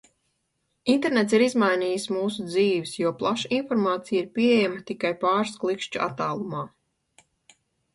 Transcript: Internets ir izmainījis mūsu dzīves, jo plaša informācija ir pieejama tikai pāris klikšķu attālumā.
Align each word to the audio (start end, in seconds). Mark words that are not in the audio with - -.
Internets 0.93 1.35
ir 1.39 1.43
izmainījis 1.47 2.07
mūsu 2.15 2.47
dzīves, 2.47 2.95
jo 3.03 3.13
plaša 3.21 3.55
informācija 3.61 4.25
ir 4.25 4.33
pieejama 4.41 4.85
tikai 4.93 5.17
pāris 5.25 5.57
klikšķu 5.65 6.07
attālumā. 6.11 6.69